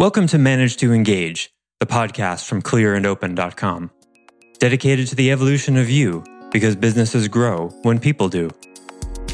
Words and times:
Welcome 0.00 0.28
to 0.28 0.38
Manage 0.38 0.78
to 0.78 0.94
Engage, 0.94 1.52
the 1.78 1.84
podcast 1.84 2.46
from 2.46 2.62
clearandopen.com, 2.62 3.90
dedicated 4.58 5.08
to 5.08 5.14
the 5.14 5.30
evolution 5.30 5.76
of 5.76 5.90
you 5.90 6.24
because 6.50 6.74
businesses 6.74 7.28
grow 7.28 7.68
when 7.82 8.00
people 8.00 8.30
do. 8.30 8.48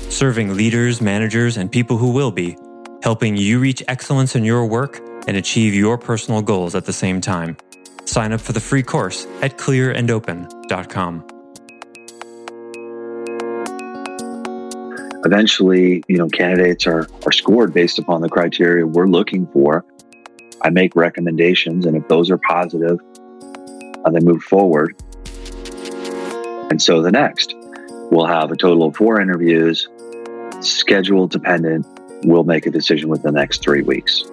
Serving 0.08 0.56
leaders, 0.56 1.00
managers, 1.00 1.56
and 1.56 1.70
people 1.70 1.98
who 1.98 2.10
will 2.10 2.32
be, 2.32 2.56
helping 3.04 3.36
you 3.36 3.60
reach 3.60 3.80
excellence 3.86 4.34
in 4.34 4.44
your 4.44 4.66
work 4.66 4.98
and 5.28 5.36
achieve 5.36 5.72
your 5.72 5.96
personal 5.96 6.42
goals 6.42 6.74
at 6.74 6.84
the 6.84 6.92
same 6.92 7.20
time. 7.20 7.56
Sign 8.04 8.32
up 8.32 8.40
for 8.40 8.52
the 8.52 8.58
free 8.58 8.82
course 8.82 9.24
at 9.42 9.58
clearandopen.com. 9.58 11.26
Eventually, 15.24 16.02
you 16.08 16.18
know, 16.18 16.28
candidates 16.28 16.88
are, 16.88 17.06
are 17.24 17.30
scored 17.30 17.72
based 17.72 18.00
upon 18.00 18.20
the 18.20 18.28
criteria 18.28 18.84
we're 18.84 19.06
looking 19.06 19.46
for. 19.52 19.84
I 20.66 20.70
make 20.70 20.96
recommendations, 20.96 21.86
and 21.86 21.96
if 21.96 22.08
those 22.08 22.28
are 22.28 22.38
positive, 22.38 22.98
uh, 24.04 24.10
they 24.10 24.18
move 24.18 24.42
forward. 24.42 24.96
And 26.70 26.82
so 26.82 27.02
the 27.02 27.12
next, 27.12 27.54
we'll 28.10 28.26
have 28.26 28.50
a 28.50 28.56
total 28.56 28.88
of 28.88 28.96
four 28.96 29.20
interviews, 29.20 29.88
schedule 30.58 31.28
dependent. 31.28 31.86
We'll 32.24 32.42
make 32.42 32.66
a 32.66 32.70
decision 32.70 33.10
within 33.10 33.34
the 33.34 33.38
next 33.38 33.62
three 33.62 33.82
weeks. 33.82 34.24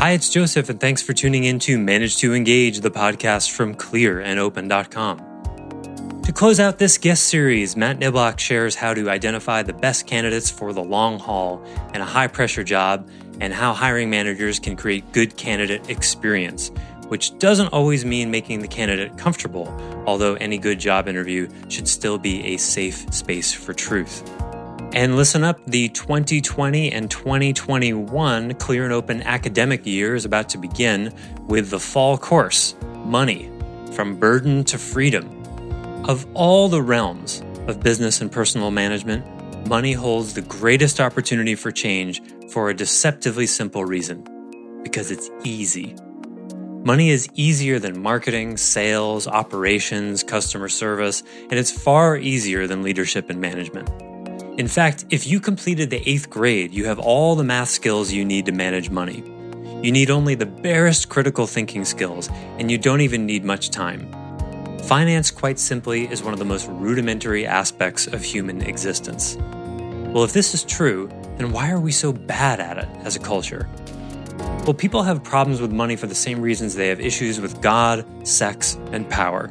Hi, 0.00 0.10
it's 0.10 0.28
Joseph, 0.28 0.68
and 0.68 0.80
thanks 0.80 1.00
for 1.00 1.12
tuning 1.12 1.44
in 1.44 1.60
to 1.60 1.78
Manage 1.78 2.16
to 2.16 2.34
Engage, 2.34 2.80
the 2.80 2.90
podcast 2.90 3.52
from 3.52 3.76
clearandopen.com. 3.76 5.35
Close 6.36 6.60
out 6.60 6.76
this 6.76 6.98
guest 6.98 7.28
series, 7.28 7.78
Matt 7.78 7.98
Niblock 7.98 8.38
shares 8.38 8.74
how 8.74 8.92
to 8.92 9.08
identify 9.08 9.62
the 9.62 9.72
best 9.72 10.06
candidates 10.06 10.50
for 10.50 10.74
the 10.74 10.82
long 10.82 11.18
haul 11.18 11.64
in 11.94 12.02
a 12.02 12.04
high 12.04 12.26
pressure 12.26 12.62
job 12.62 13.08
and 13.40 13.54
how 13.54 13.72
hiring 13.72 14.10
managers 14.10 14.58
can 14.58 14.76
create 14.76 15.10
good 15.12 15.34
candidate 15.38 15.88
experience, 15.88 16.70
which 17.08 17.38
doesn't 17.38 17.68
always 17.68 18.04
mean 18.04 18.30
making 18.30 18.60
the 18.60 18.68
candidate 18.68 19.16
comfortable, 19.16 19.66
although 20.06 20.34
any 20.34 20.58
good 20.58 20.78
job 20.78 21.08
interview 21.08 21.48
should 21.70 21.88
still 21.88 22.18
be 22.18 22.44
a 22.48 22.58
safe 22.58 23.10
space 23.14 23.54
for 23.54 23.72
truth. 23.72 24.22
And 24.92 25.16
listen 25.16 25.42
up, 25.42 25.64
the 25.64 25.88
2020 25.88 26.92
and 26.92 27.10
2021 27.10 28.52
Clear 28.56 28.84
and 28.84 28.92
Open 28.92 29.22
academic 29.22 29.86
year 29.86 30.14
is 30.14 30.26
about 30.26 30.50
to 30.50 30.58
begin 30.58 31.14
with 31.46 31.70
the 31.70 31.80
fall 31.80 32.18
course, 32.18 32.76
Money 33.06 33.50
From 33.92 34.16
Burden 34.16 34.64
to 34.64 34.76
Freedom. 34.76 35.35
Of 36.08 36.24
all 36.34 36.68
the 36.68 36.82
realms 36.82 37.42
of 37.66 37.80
business 37.80 38.20
and 38.20 38.30
personal 38.30 38.70
management, 38.70 39.26
money 39.68 39.92
holds 39.92 40.34
the 40.34 40.42
greatest 40.42 41.00
opportunity 41.00 41.56
for 41.56 41.72
change 41.72 42.22
for 42.52 42.70
a 42.70 42.74
deceptively 42.74 43.48
simple 43.48 43.84
reason 43.84 44.22
because 44.84 45.10
it's 45.10 45.28
easy. 45.42 45.96
Money 46.84 47.10
is 47.10 47.28
easier 47.34 47.80
than 47.80 48.00
marketing, 48.00 48.56
sales, 48.56 49.26
operations, 49.26 50.22
customer 50.22 50.68
service, 50.68 51.24
and 51.50 51.54
it's 51.54 51.72
far 51.72 52.16
easier 52.16 52.68
than 52.68 52.84
leadership 52.84 53.28
and 53.28 53.40
management. 53.40 53.90
In 54.60 54.68
fact, 54.68 55.06
if 55.10 55.26
you 55.26 55.40
completed 55.40 55.90
the 55.90 56.08
eighth 56.08 56.30
grade, 56.30 56.72
you 56.72 56.84
have 56.84 57.00
all 57.00 57.34
the 57.34 57.42
math 57.42 57.70
skills 57.70 58.12
you 58.12 58.24
need 58.24 58.46
to 58.46 58.52
manage 58.52 58.90
money. 58.90 59.24
You 59.82 59.90
need 59.90 60.10
only 60.10 60.36
the 60.36 60.46
barest 60.46 61.08
critical 61.08 61.48
thinking 61.48 61.84
skills, 61.84 62.30
and 62.60 62.70
you 62.70 62.78
don't 62.78 63.00
even 63.00 63.26
need 63.26 63.44
much 63.44 63.70
time. 63.70 64.08
Finance, 64.86 65.32
quite 65.32 65.58
simply, 65.58 66.08
is 66.12 66.22
one 66.22 66.32
of 66.32 66.38
the 66.38 66.44
most 66.44 66.68
rudimentary 66.68 67.44
aspects 67.44 68.06
of 68.06 68.22
human 68.22 68.62
existence. 68.62 69.36
Well, 69.36 70.22
if 70.22 70.32
this 70.32 70.54
is 70.54 70.62
true, 70.62 71.08
then 71.38 71.50
why 71.50 71.72
are 71.72 71.80
we 71.80 71.90
so 71.90 72.12
bad 72.12 72.60
at 72.60 72.78
it 72.78 72.88
as 73.04 73.16
a 73.16 73.18
culture? 73.18 73.68
Well, 74.38 74.74
people 74.74 75.02
have 75.02 75.24
problems 75.24 75.60
with 75.60 75.72
money 75.72 75.96
for 75.96 76.06
the 76.06 76.14
same 76.14 76.40
reasons 76.40 76.76
they 76.76 76.86
have 76.86 77.00
issues 77.00 77.40
with 77.40 77.60
God, 77.60 78.06
sex, 78.24 78.78
and 78.92 79.10
power. 79.10 79.50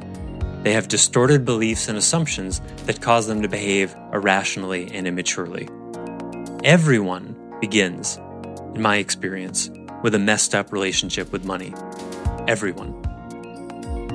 They 0.64 0.72
have 0.72 0.88
distorted 0.88 1.44
beliefs 1.44 1.90
and 1.90 1.98
assumptions 1.98 2.62
that 2.86 3.02
cause 3.02 3.28
them 3.28 3.42
to 3.42 3.50
behave 3.50 3.94
irrationally 4.14 4.90
and 4.94 5.06
immaturely. 5.06 5.68
Everyone 6.64 7.36
begins, 7.60 8.16
in 8.74 8.82
my 8.82 8.98
experience, 8.98 9.70
with 10.02 10.16
a 10.16 10.20
messed 10.20 10.56
up 10.56 10.72
relationship 10.72 11.34
with 11.34 11.44
money. 11.44 11.74
Everyone. 12.48 13.05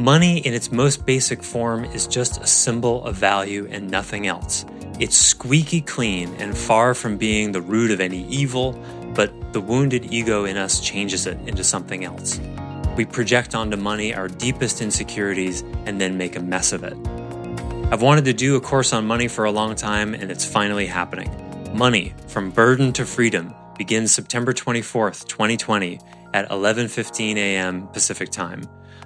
Money, 0.00 0.38
in 0.38 0.54
its 0.54 0.72
most 0.72 1.04
basic 1.04 1.42
form, 1.42 1.84
is 1.84 2.06
just 2.06 2.40
a 2.40 2.46
symbol 2.46 3.04
of 3.04 3.16
value 3.16 3.68
and 3.70 3.90
nothing 3.90 4.26
else. 4.26 4.64
It's 4.98 5.14
squeaky 5.14 5.82
clean 5.82 6.34
and 6.36 6.56
far 6.56 6.94
from 6.94 7.18
being 7.18 7.52
the 7.52 7.60
root 7.60 7.90
of 7.90 8.00
any 8.00 8.26
evil, 8.28 8.82
but 9.14 9.52
the 9.52 9.60
wounded 9.60 10.10
ego 10.10 10.46
in 10.46 10.56
us 10.56 10.80
changes 10.80 11.26
it 11.26 11.36
into 11.46 11.62
something 11.62 12.02
else. 12.02 12.40
We 12.96 13.04
project 13.04 13.54
onto 13.54 13.76
money 13.76 14.14
our 14.14 14.26
deepest 14.26 14.80
insecurities 14.80 15.60
and 15.84 16.00
then 16.00 16.16
make 16.16 16.34
a 16.34 16.40
mess 16.40 16.72
of 16.72 16.82
it. 16.82 16.96
I've 17.92 18.00
wanted 18.00 18.24
to 18.24 18.32
do 18.32 18.56
a 18.56 18.60
course 18.62 18.94
on 18.94 19.06
money 19.06 19.28
for 19.28 19.44
a 19.44 19.52
long 19.52 19.74
time, 19.74 20.14
and 20.14 20.30
it's 20.30 20.46
finally 20.46 20.86
happening. 20.86 21.28
Money 21.76 22.14
from 22.26 22.52
Burden 22.52 22.94
to 22.94 23.04
Freedom 23.04 23.54
begins 23.76 24.14
September 24.14 24.54
24th, 24.54 25.28
2020 25.28 26.00
at 26.32 26.48
11:15 26.48 27.36
a.m. 27.36 27.86
Pacific 27.88 28.30
Time. 28.30 28.62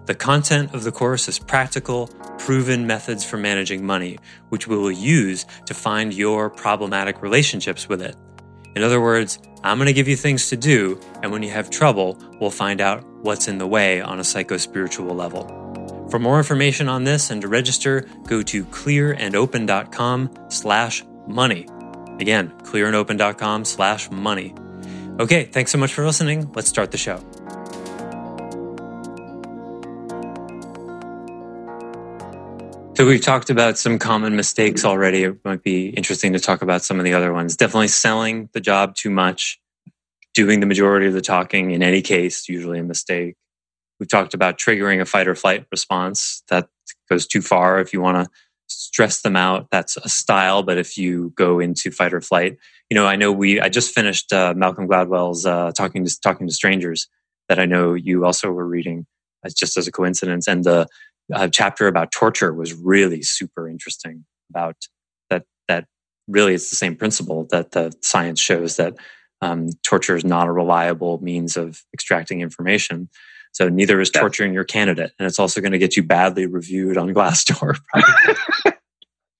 The 0.06 0.14
content 0.14 0.74
of 0.74 0.84
the 0.84 0.92
course 0.92 1.28
is 1.28 1.38
practical, 1.38 2.08
proven 2.38 2.86
methods 2.86 3.24
for 3.24 3.38
managing 3.38 3.86
money, 3.86 4.18
which 4.50 4.68
we 4.68 4.76
will 4.76 4.92
use 4.92 5.46
to 5.66 5.72
find 5.72 6.12
your 6.12 6.50
problematic 6.50 7.22
relationships 7.22 7.88
with 7.88 8.02
it. 8.02 8.14
In 8.76 8.82
other 8.82 9.00
words, 9.00 9.38
I'm 9.62 9.78
going 9.78 9.86
to 9.86 9.94
give 9.94 10.08
you 10.08 10.16
things 10.16 10.48
to 10.50 10.56
do, 10.56 11.00
and 11.22 11.32
when 11.32 11.42
you 11.42 11.50
have 11.50 11.70
trouble, 11.70 12.18
we'll 12.38 12.50
find 12.50 12.80
out 12.80 13.02
what's 13.22 13.48
in 13.48 13.56
the 13.58 13.66
way 13.66 14.02
on 14.02 14.20
a 14.20 14.24
psycho-spiritual 14.24 15.14
level. 15.14 16.08
For 16.10 16.18
more 16.18 16.36
information 16.36 16.88
on 16.88 17.04
this 17.04 17.30
and 17.30 17.40
to 17.40 17.48
register, 17.48 18.06
go 18.26 18.42
to 18.42 18.64
clearandopen.com 18.66 20.30
slash 20.50 21.02
money. 21.26 21.66
Again, 22.20 22.50
clearandopen.com 22.58 23.64
slash 23.64 24.10
money. 24.10 24.54
Okay, 25.18 25.44
thanks 25.44 25.70
so 25.70 25.78
much 25.78 25.94
for 25.94 26.04
listening. 26.04 26.52
Let's 26.52 26.68
start 26.68 26.90
the 26.90 26.98
show. 26.98 27.24
So 33.04 33.08
we've 33.08 33.20
talked 33.20 33.50
about 33.50 33.76
some 33.76 33.98
common 33.98 34.34
mistakes 34.34 34.82
already. 34.82 35.24
It 35.24 35.44
might 35.44 35.62
be 35.62 35.88
interesting 35.90 36.32
to 36.32 36.40
talk 36.40 36.62
about 36.62 36.80
some 36.80 36.98
of 36.98 37.04
the 37.04 37.12
other 37.12 37.34
ones. 37.34 37.54
Definitely 37.54 37.88
selling 37.88 38.48
the 38.54 38.62
job 38.62 38.94
too 38.94 39.10
much, 39.10 39.60
doing 40.32 40.60
the 40.60 40.66
majority 40.66 41.06
of 41.06 41.12
the 41.12 41.20
talking 41.20 41.72
in 41.72 41.82
any 41.82 42.00
case, 42.00 42.48
usually 42.48 42.78
a 42.78 42.82
mistake. 42.82 43.34
We've 44.00 44.08
talked 44.08 44.32
about 44.32 44.58
triggering 44.58 45.02
a 45.02 45.04
fight 45.04 45.28
or 45.28 45.34
flight 45.34 45.66
response. 45.70 46.44
That 46.48 46.68
goes 47.10 47.26
too 47.26 47.42
far. 47.42 47.78
If 47.78 47.92
you 47.92 48.00
want 48.00 48.24
to 48.24 48.30
stress 48.68 49.20
them 49.20 49.36
out, 49.36 49.68
that's 49.70 49.98
a 49.98 50.08
style. 50.08 50.62
But 50.62 50.78
if 50.78 50.96
you 50.96 51.34
go 51.36 51.60
into 51.60 51.90
fight 51.90 52.14
or 52.14 52.22
flight, 52.22 52.56
you 52.88 52.94
know, 52.94 53.06
I 53.06 53.16
know 53.16 53.32
we, 53.32 53.60
I 53.60 53.68
just 53.68 53.94
finished 53.94 54.32
uh, 54.32 54.54
Malcolm 54.56 54.88
Gladwell's 54.88 55.44
uh, 55.44 55.72
talking 55.72 56.06
to 56.06 56.20
talking 56.22 56.46
to 56.46 56.54
strangers 56.54 57.06
that 57.50 57.58
I 57.58 57.66
know 57.66 57.92
you 57.92 58.24
also 58.24 58.50
were 58.50 58.66
reading 58.66 59.04
uh, 59.44 59.50
just 59.54 59.76
as 59.76 59.86
a 59.86 59.92
coincidence. 59.92 60.48
And 60.48 60.64
the 60.64 60.88
uh, 61.32 61.48
chapter 61.48 61.86
about 61.86 62.12
torture 62.12 62.52
was 62.52 62.74
really 62.74 63.22
super 63.22 63.68
interesting 63.68 64.24
about 64.50 64.76
that 65.30 65.44
that 65.68 65.86
really 66.28 66.54
it's 66.54 66.70
the 66.70 66.76
same 66.76 66.96
principle 66.96 67.46
that 67.50 67.72
the 67.72 67.92
science 68.02 68.40
shows 68.40 68.76
that 68.76 68.94
um, 69.40 69.68
torture 69.82 70.16
is 70.16 70.24
not 70.24 70.48
a 70.48 70.52
reliable 70.52 71.22
means 71.22 71.56
of 71.56 71.82
extracting 71.92 72.40
information. 72.40 73.08
So 73.52 73.68
neither 73.68 74.00
is 74.00 74.10
torturing 74.10 74.52
your 74.52 74.64
candidate 74.64 75.12
and 75.18 75.26
it's 75.26 75.38
also 75.38 75.60
going 75.60 75.72
to 75.72 75.78
get 75.78 75.96
you 75.96 76.02
badly 76.02 76.46
reviewed 76.46 76.96
on 76.96 77.14
glassdoor 77.14 77.78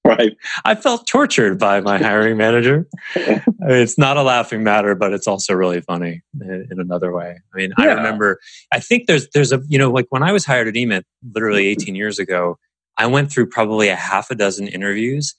right. 0.19 0.37
I 0.65 0.75
felt 0.75 1.07
tortured 1.07 1.59
by 1.59 1.81
my 1.81 1.99
hiring 1.99 2.37
manager. 2.37 2.87
I 3.17 3.21
mean, 3.27 3.43
it's 3.61 3.97
not 3.97 4.17
a 4.17 4.23
laughing 4.23 4.63
matter 4.63 4.95
but 4.95 5.13
it's 5.13 5.27
also 5.27 5.55
really 5.55 5.81
funny 5.81 6.23
in, 6.41 6.69
in 6.71 6.81
another 6.81 7.13
way. 7.13 7.39
I 7.53 7.57
mean 7.57 7.73
yeah. 7.79 7.85
i 7.85 7.95
remember 7.95 8.39
i 8.73 8.81
think 8.81 9.07
there's 9.07 9.29
there's 9.31 9.53
a 9.53 9.61
you 9.69 9.79
know 9.79 9.91
like 9.91 10.07
when 10.11 10.23
i 10.23 10.33
was 10.33 10.45
hired 10.45 10.69
at 10.69 10.77
emit 10.77 11.07
literally 11.33 11.67
18 11.69 11.95
years 11.95 12.19
ago 12.19 12.59
i 12.99 13.07
went 13.07 13.31
through 13.33 13.49
probably 13.49 13.89
a 13.89 13.97
half 13.97 14.31
a 14.31 14.35
dozen 14.35 14.69
interviews 14.69 15.35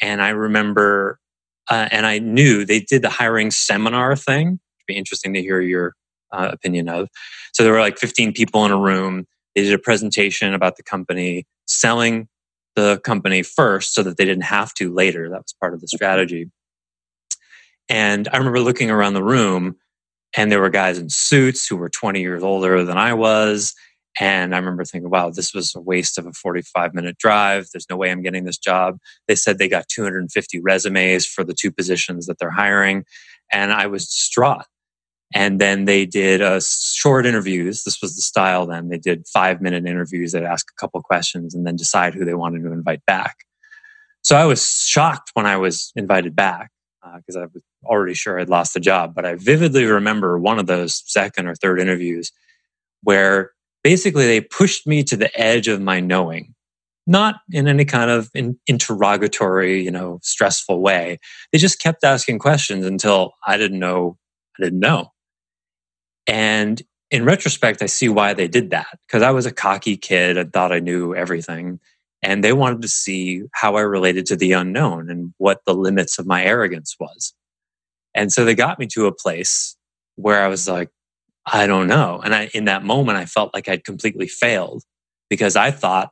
and 0.00 0.22
i 0.22 0.30
remember 0.30 1.18
uh, 1.70 1.88
and 1.90 2.06
i 2.06 2.18
knew 2.18 2.64
they 2.64 2.80
did 2.80 3.02
the 3.02 3.10
hiring 3.10 3.50
seminar 3.50 4.16
thing 4.16 4.58
It'd 4.78 4.86
be 4.86 4.96
interesting 4.96 5.34
to 5.34 5.42
hear 5.42 5.60
your 5.60 5.94
uh, 6.32 6.50
opinion 6.52 6.88
of. 6.88 7.08
So 7.52 7.62
there 7.62 7.72
were 7.72 7.80
like 7.80 7.98
15 7.98 8.32
people 8.32 8.64
in 8.64 8.70
a 8.70 8.78
room. 8.78 9.26
They 9.54 9.62
did 9.62 9.74
a 9.74 9.78
presentation 9.78 10.54
about 10.54 10.76
the 10.76 10.82
company 10.82 11.46
selling 11.66 12.28
the 12.80 13.00
company 13.00 13.42
first 13.42 13.94
so 13.94 14.02
that 14.02 14.16
they 14.16 14.24
didn't 14.24 14.44
have 14.44 14.72
to 14.74 14.92
later. 14.92 15.28
That 15.28 15.42
was 15.42 15.54
part 15.60 15.74
of 15.74 15.80
the 15.80 15.88
strategy. 15.88 16.50
And 17.88 18.28
I 18.32 18.36
remember 18.36 18.60
looking 18.60 18.90
around 18.90 19.14
the 19.14 19.24
room 19.24 19.76
and 20.36 20.52
there 20.52 20.60
were 20.60 20.70
guys 20.70 20.98
in 20.98 21.08
suits 21.08 21.66
who 21.66 21.76
were 21.76 21.88
20 21.88 22.20
years 22.20 22.42
older 22.42 22.84
than 22.84 22.98
I 22.98 23.14
was. 23.14 23.74
And 24.20 24.54
I 24.54 24.58
remember 24.58 24.84
thinking, 24.84 25.10
wow, 25.10 25.30
this 25.30 25.54
was 25.54 25.74
a 25.74 25.80
waste 25.80 26.18
of 26.18 26.26
a 26.26 26.32
45 26.32 26.92
minute 26.92 27.18
drive. 27.18 27.68
There's 27.72 27.88
no 27.88 27.96
way 27.96 28.10
I'm 28.10 28.22
getting 28.22 28.44
this 28.44 28.58
job. 28.58 28.98
They 29.26 29.34
said 29.34 29.58
they 29.58 29.68
got 29.68 29.88
250 29.88 30.60
resumes 30.60 31.26
for 31.26 31.44
the 31.44 31.54
two 31.54 31.70
positions 31.70 32.26
that 32.26 32.38
they're 32.38 32.50
hiring. 32.50 33.04
And 33.52 33.72
I 33.72 33.86
was 33.86 34.06
distraught. 34.06 34.66
And 35.34 35.60
then 35.60 35.84
they 35.84 36.06
did 36.06 36.40
a 36.40 36.60
short 36.60 37.26
interviews. 37.26 37.84
This 37.84 38.00
was 38.00 38.16
the 38.16 38.22
style 38.22 38.66
then. 38.66 38.88
They 38.88 38.98
did 38.98 39.26
five 39.28 39.60
minute 39.60 39.86
interviews. 39.86 40.32
They'd 40.32 40.44
ask 40.44 40.66
a 40.70 40.80
couple 40.80 41.02
questions 41.02 41.54
and 41.54 41.66
then 41.66 41.76
decide 41.76 42.14
who 42.14 42.24
they 42.24 42.34
wanted 42.34 42.62
to 42.62 42.72
invite 42.72 43.04
back. 43.06 43.36
So 44.22 44.36
I 44.36 44.46
was 44.46 44.64
shocked 44.64 45.30
when 45.34 45.46
I 45.46 45.56
was 45.56 45.92
invited 45.96 46.34
back 46.34 46.70
because 47.16 47.36
uh, 47.36 47.40
I 47.40 47.46
was 47.52 47.62
already 47.84 48.14
sure 48.14 48.40
I'd 48.40 48.48
lost 48.48 48.74
the 48.74 48.80
job. 48.80 49.14
But 49.14 49.26
I 49.26 49.34
vividly 49.34 49.84
remember 49.84 50.38
one 50.38 50.58
of 50.58 50.66
those 50.66 51.02
second 51.06 51.46
or 51.46 51.54
third 51.54 51.78
interviews 51.78 52.32
where 53.02 53.52
basically 53.84 54.26
they 54.26 54.40
pushed 54.40 54.86
me 54.86 55.04
to 55.04 55.16
the 55.16 55.38
edge 55.38 55.68
of 55.68 55.80
my 55.80 56.00
knowing 56.00 56.54
not 57.08 57.36
in 57.50 57.66
any 57.66 57.86
kind 57.86 58.10
of 58.10 58.30
in, 58.34 58.56
interrogatory, 58.66 59.82
you 59.82 59.90
know, 59.90 60.20
stressful 60.22 60.80
way. 60.80 61.18
They 61.50 61.58
just 61.58 61.80
kept 61.80 62.04
asking 62.04 62.38
questions 62.38 62.84
until 62.84 63.32
I 63.46 63.56
didn't 63.56 63.78
know, 63.78 64.18
I 64.60 64.64
didn't 64.64 64.78
know. 64.78 65.10
And 66.28 66.80
in 67.10 67.24
retrospect, 67.24 67.82
I 67.82 67.86
see 67.86 68.08
why 68.08 68.34
they 68.34 68.48
did 68.48 68.70
that 68.70 68.98
because 69.06 69.22
I 69.22 69.30
was 69.30 69.46
a 69.46 69.52
cocky 69.52 69.96
kid. 69.96 70.38
I 70.38 70.44
thought 70.44 70.72
I 70.72 70.78
knew 70.78 71.14
everything. 71.14 71.80
And 72.22 72.44
they 72.44 72.52
wanted 72.52 72.82
to 72.82 72.88
see 72.88 73.42
how 73.52 73.76
I 73.76 73.80
related 73.80 74.26
to 74.26 74.36
the 74.36 74.52
unknown 74.52 75.08
and 75.08 75.32
what 75.38 75.60
the 75.64 75.74
limits 75.74 76.18
of 76.18 76.26
my 76.26 76.44
arrogance 76.44 76.96
was. 77.00 77.32
And 78.14 78.30
so 78.32 78.44
they 78.44 78.54
got 78.54 78.78
me 78.78 78.86
to 78.88 79.06
a 79.06 79.14
place 79.14 79.76
where 80.16 80.42
I 80.42 80.48
was 80.48 80.68
like, 80.68 80.90
I 81.46 81.66
don't 81.66 81.86
know. 81.86 82.20
And 82.22 82.34
I, 82.34 82.50
in 82.52 82.66
that 82.66 82.84
moment, 82.84 83.18
I 83.18 83.24
felt 83.24 83.54
like 83.54 83.68
I'd 83.68 83.84
completely 83.84 84.28
failed 84.28 84.82
because 85.30 85.56
I 85.56 85.70
thought 85.70 86.10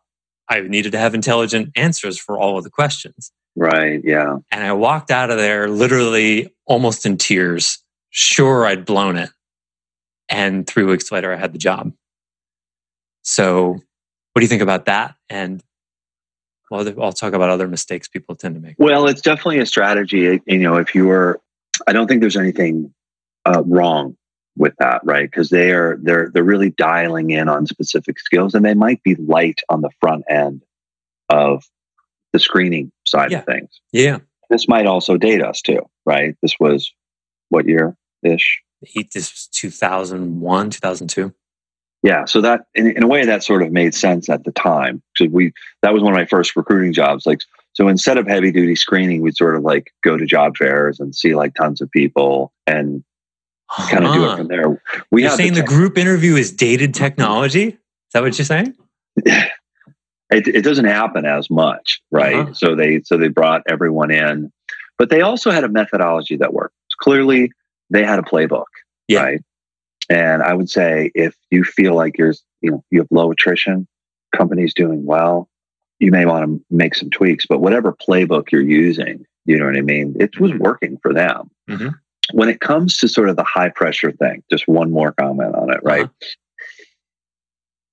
I 0.48 0.60
needed 0.60 0.92
to 0.92 0.98
have 0.98 1.14
intelligent 1.14 1.70
answers 1.76 2.18
for 2.18 2.38
all 2.38 2.56
of 2.56 2.64
the 2.64 2.70
questions. 2.70 3.32
Right. 3.56 4.00
Yeah. 4.04 4.36
And 4.52 4.64
I 4.64 4.72
walked 4.72 5.10
out 5.10 5.30
of 5.30 5.38
there 5.38 5.68
literally 5.68 6.54
almost 6.66 7.04
in 7.04 7.16
tears, 7.16 7.78
sure 8.10 8.64
I'd 8.66 8.84
blown 8.84 9.16
it. 9.16 9.30
And 10.28 10.66
three 10.66 10.84
weeks 10.84 11.12
later, 11.12 11.32
I 11.32 11.36
had 11.36 11.52
the 11.52 11.58
job. 11.58 11.92
So, 13.22 13.68
what 13.68 14.40
do 14.40 14.42
you 14.42 14.48
think 14.48 14.62
about 14.62 14.86
that? 14.86 15.14
And 15.28 15.62
well, 16.70 16.86
I'll 17.00 17.12
talk 17.12 17.32
about 17.32 17.50
other 17.50 17.68
mistakes 17.68 18.08
people 18.08 18.34
tend 18.34 18.54
to 18.56 18.60
make. 18.60 18.76
Well, 18.78 19.06
it's 19.06 19.20
definitely 19.20 19.58
a 19.58 19.66
strategy. 19.66 20.40
You 20.46 20.58
know, 20.58 20.76
if 20.76 20.94
you 20.94 21.10
are, 21.10 21.40
I 21.86 21.92
don't 21.92 22.08
think 22.08 22.20
there's 22.20 22.36
anything 22.36 22.92
uh, 23.44 23.62
wrong 23.64 24.16
with 24.56 24.74
that, 24.78 25.00
right? 25.04 25.30
Because 25.30 25.50
they 25.50 25.70
are 25.70 25.98
they're 26.02 26.30
they're 26.32 26.42
really 26.42 26.70
dialing 26.70 27.30
in 27.30 27.48
on 27.48 27.66
specific 27.66 28.18
skills, 28.18 28.54
and 28.54 28.64
they 28.64 28.74
might 28.74 29.02
be 29.02 29.14
light 29.14 29.60
on 29.68 29.82
the 29.82 29.90
front 30.00 30.24
end 30.28 30.62
of 31.28 31.64
the 32.32 32.40
screening 32.40 32.90
side 33.06 33.30
yeah. 33.30 33.38
of 33.38 33.46
things. 33.46 33.80
Yeah, 33.92 34.18
this 34.50 34.68
might 34.68 34.86
also 34.86 35.16
date 35.16 35.42
us 35.42 35.62
too, 35.62 35.88
right? 36.04 36.34
This 36.42 36.58
was 36.58 36.92
what 37.48 37.66
year 37.66 37.96
ish? 38.22 38.62
This 38.94 39.32
was 39.32 39.48
two 39.52 39.70
thousand 39.70 40.40
one, 40.40 40.70
two 40.70 40.80
thousand 40.80 41.08
two. 41.08 41.34
Yeah, 42.02 42.24
so 42.24 42.40
that 42.40 42.66
in, 42.74 42.90
in 42.90 43.02
a 43.02 43.06
way 43.06 43.24
that 43.24 43.42
sort 43.42 43.62
of 43.62 43.72
made 43.72 43.94
sense 43.94 44.28
at 44.28 44.44
the 44.44 44.52
time 44.52 45.02
because 45.18 45.32
we 45.32 45.52
that 45.82 45.92
was 45.92 46.02
one 46.02 46.12
of 46.12 46.16
my 46.16 46.26
first 46.26 46.54
recruiting 46.54 46.92
jobs. 46.92 47.26
Like, 47.26 47.40
so 47.72 47.88
instead 47.88 48.16
of 48.16 48.26
heavy 48.26 48.52
duty 48.52 48.76
screening, 48.76 49.22
we'd 49.22 49.36
sort 49.36 49.56
of 49.56 49.62
like 49.62 49.92
go 50.04 50.16
to 50.16 50.24
job 50.24 50.56
fairs 50.56 51.00
and 51.00 51.14
see 51.14 51.34
like 51.34 51.54
tons 51.54 51.80
of 51.80 51.90
people 51.90 52.52
and 52.66 53.02
kind 53.90 54.04
of 54.04 54.14
do 54.14 54.30
it 54.30 54.36
from 54.36 54.48
there. 54.48 54.82
We 55.10 55.22
you're 55.22 55.32
saying 55.32 55.54
the, 55.54 55.62
the, 55.62 55.66
group 55.66 55.98
interview 55.98 56.36
is 56.36 56.52
dated 56.52 56.94
technology? 56.94 57.66
Is 57.66 57.78
that 58.12 58.22
what 58.22 58.38
you're 58.38 58.44
saying? 58.44 58.74
It, 60.28 60.48
it 60.48 60.62
doesn't 60.62 60.86
happen 60.86 61.24
as 61.24 61.48
much, 61.48 62.02
right? 62.10 62.40
Uh-huh. 62.40 62.52
So 62.52 62.74
they 62.74 63.00
so 63.04 63.16
they 63.16 63.28
brought 63.28 63.62
everyone 63.68 64.10
in, 64.10 64.52
but 64.98 65.08
they 65.08 65.20
also 65.20 65.52
had 65.52 65.62
a 65.62 65.68
methodology 65.68 66.36
that 66.36 66.52
worked. 66.52 66.74
Clearly, 66.98 67.52
they 67.90 68.04
had 68.04 68.18
a 68.18 68.22
playbook, 68.22 68.66
yeah. 69.08 69.22
right? 69.22 69.40
And 70.08 70.42
I 70.42 70.54
would 70.54 70.70
say 70.70 71.10
if 71.14 71.34
you 71.50 71.64
feel 71.64 71.94
like 71.94 72.18
you're 72.18 72.34
you 72.60 72.70
know 72.70 72.84
you 72.90 73.00
have 73.00 73.08
low 73.10 73.30
attrition, 73.30 73.86
company's 74.34 74.74
doing 74.74 75.04
well, 75.04 75.48
you 75.98 76.10
may 76.10 76.26
want 76.26 76.44
to 76.44 76.64
make 76.70 76.94
some 76.94 77.10
tweaks. 77.10 77.46
But 77.46 77.60
whatever 77.60 77.92
playbook 77.92 78.50
you're 78.52 78.62
using, 78.62 79.24
you 79.44 79.58
know 79.58 79.66
what 79.66 79.76
I 79.76 79.82
mean, 79.82 80.16
it 80.18 80.38
was 80.38 80.52
mm-hmm. 80.52 80.62
working 80.62 80.98
for 81.02 81.12
them. 81.12 81.50
Mm-hmm 81.68 81.88
when 82.32 82.48
it 82.48 82.60
comes 82.60 82.98
to 82.98 83.08
sort 83.08 83.28
of 83.28 83.36
the 83.36 83.44
high 83.44 83.68
pressure 83.68 84.12
thing, 84.12 84.42
just 84.50 84.66
one 84.66 84.90
more 84.90 85.12
comment 85.12 85.54
on 85.54 85.70
it, 85.70 85.80
right? 85.82 86.04
Uh-huh. 86.04 86.30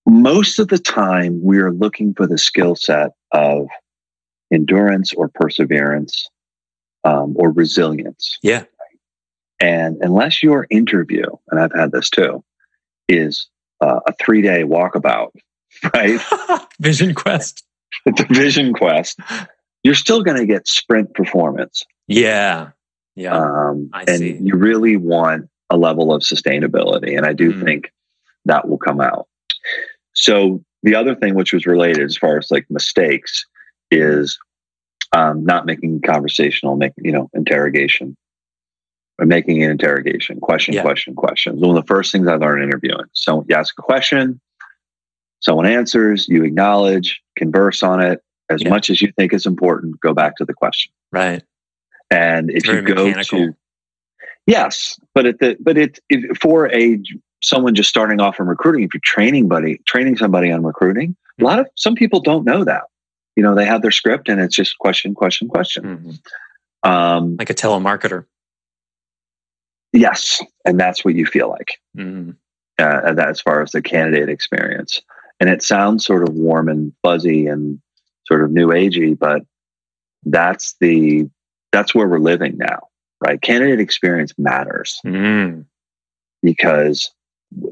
Most 0.05 0.59
of 0.59 0.67
the 0.67 0.79
time, 0.79 1.41
we're 1.41 1.71
looking 1.71 2.13
for 2.13 2.27
the 2.27 2.37
skill 2.37 2.75
set 2.75 3.11
of 3.31 3.67
endurance 4.51 5.13
or 5.13 5.29
perseverance 5.29 6.29
um, 7.03 7.33
or 7.37 7.51
resilience. 7.51 8.37
Yeah. 8.41 8.63
And 9.59 9.97
unless 10.01 10.43
your 10.43 10.67
interview, 10.69 11.25
and 11.49 11.59
I've 11.59 11.73
had 11.73 11.91
this 11.91 12.09
too, 12.09 12.43
is 13.07 13.47
uh, 13.81 13.99
a 14.07 14.13
three 14.13 14.41
day 14.41 14.63
walkabout, 14.63 15.31
right? 15.93 16.19
vision 16.79 17.13
quest. 17.13 17.63
It's 18.05 18.21
a 18.21 18.25
vision 18.25 18.73
quest. 18.73 19.19
You're 19.83 19.95
still 19.95 20.23
going 20.23 20.37
to 20.37 20.45
get 20.45 20.67
sprint 20.67 21.13
performance. 21.13 21.85
Yeah. 22.07 22.69
Yeah. 23.15 23.37
Um, 23.37 23.89
and 23.93 24.19
see. 24.19 24.37
you 24.41 24.55
really 24.55 24.97
want 24.97 25.49
a 25.69 25.77
level 25.77 26.13
of 26.13 26.21
sustainability. 26.21 27.15
And 27.15 27.25
I 27.25 27.33
do 27.33 27.53
mm. 27.53 27.63
think 27.63 27.91
that 28.45 28.67
will 28.67 28.77
come 28.77 28.99
out. 28.99 29.27
So 30.13 30.63
the 30.83 30.95
other 30.95 31.15
thing 31.15 31.35
which 31.35 31.53
was 31.53 31.65
related 31.65 32.03
as 32.03 32.17
far 32.17 32.37
as 32.37 32.51
like 32.51 32.65
mistakes 32.69 33.45
is 33.91 34.39
um, 35.15 35.45
not 35.45 35.65
making 35.65 36.01
conversational, 36.01 36.75
making, 36.75 37.05
you 37.05 37.11
know, 37.11 37.29
interrogation 37.33 38.17
or 39.19 39.25
making 39.25 39.63
an 39.63 39.71
interrogation, 39.71 40.39
question, 40.39 40.73
yeah. 40.73 40.81
question, 40.81 41.15
question. 41.15 41.59
One 41.59 41.75
of 41.77 41.83
the 41.83 41.87
first 41.87 42.11
things 42.11 42.27
I 42.27 42.35
learned 42.35 42.63
interviewing. 42.63 43.05
So 43.13 43.45
you 43.47 43.55
ask 43.55 43.73
a 43.77 43.81
question, 43.81 44.41
someone 45.39 45.65
answers, 45.65 46.27
you 46.27 46.43
acknowledge, 46.43 47.21
converse 47.35 47.83
on 47.83 48.01
it 48.01 48.21
as 48.49 48.63
yeah. 48.63 48.69
much 48.69 48.89
as 48.89 49.01
you 49.01 49.11
think 49.15 49.33
is 49.33 49.45
important, 49.45 49.99
go 50.01 50.13
back 50.13 50.37
to 50.37 50.45
the 50.45 50.53
question. 50.53 50.91
Right. 51.11 51.43
And 52.09 52.51
if 52.51 52.65
you 52.67 52.81
go 52.81 53.05
mechanical. 53.05 53.39
to 53.39 53.55
yes, 54.45 54.99
but 55.13 55.25
at 55.25 55.39
the 55.39 55.57
but 55.59 55.77
it 55.77 55.99
if, 56.09 56.37
for 56.37 56.71
a 56.71 57.01
someone 57.41 57.75
just 57.75 57.89
starting 57.89 58.21
off 58.21 58.39
in 58.39 58.45
recruiting, 58.45 58.83
if 58.83 58.93
you're 58.93 59.01
training 59.03 59.47
buddy 59.47 59.79
training 59.87 60.17
somebody 60.17 60.51
on 60.51 60.63
recruiting, 60.63 61.11
mm-hmm. 61.11 61.43
a 61.43 61.47
lot 61.47 61.59
of 61.59 61.67
some 61.75 61.95
people 61.95 62.19
don't 62.19 62.45
know 62.45 62.63
that. 62.63 62.83
You 63.35 63.41
know, 63.41 63.55
they 63.55 63.65
have 63.65 63.81
their 63.81 63.91
script 63.91 64.29
and 64.29 64.39
it's 64.39 64.55
just 64.55 64.77
question, 64.77 65.15
question, 65.15 65.47
question. 65.47 65.83
Mm-hmm. 65.83 66.89
Um, 66.89 67.37
like 67.37 67.49
a 67.49 67.55
telemarketer. 67.55 68.25
Yes, 69.93 70.41
and 70.65 70.79
that's 70.79 71.05
what 71.05 71.13
you 71.13 71.25
feel 71.25 71.49
like. 71.49 71.79
Mm-hmm. 71.95 72.31
Uh, 72.79 73.13
that 73.13 73.29
as 73.29 73.39
far 73.39 73.61
as 73.61 73.71
the 73.71 73.83
candidate 73.83 74.29
experience, 74.29 75.01
and 75.39 75.49
it 75.49 75.61
sounds 75.61 76.03
sort 76.03 76.23
of 76.23 76.33
warm 76.33 76.67
and 76.67 76.91
fuzzy 77.03 77.45
and 77.45 77.79
sort 78.27 78.43
of 78.43 78.51
new 78.51 78.69
agey, 78.69 79.17
but 79.17 79.43
that's 80.25 80.75
the 80.81 81.29
that's 81.71 81.93
where 81.93 82.07
we're 82.07 82.19
living 82.19 82.57
now, 82.57 82.87
right? 83.23 83.39
Candidate 83.41 83.79
experience 83.79 84.33
matters 84.37 84.99
mm. 85.05 85.65
because, 86.41 87.11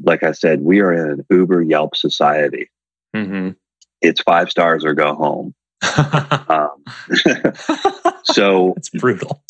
like 0.03 0.23
I 0.23 0.33
said, 0.33 0.61
we 0.61 0.81
are 0.81 0.93
in 0.93 1.19
an 1.19 1.25
Uber 1.31 1.63
Yelp 1.63 1.95
society. 1.95 2.69
Mm-hmm. 3.15 3.51
It's 4.01 4.21
five 4.21 4.49
stars 4.51 4.85
or 4.85 4.93
go 4.93 5.15
home. 5.15 5.55
um, 6.49 6.83
so 8.23 8.73
it's 8.77 8.89
brutal. 8.89 9.43